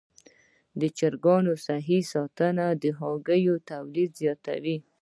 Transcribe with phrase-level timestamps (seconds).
[0.79, 4.77] د چرګانو صحي ساتنه د هګیو تولید زیاتوي.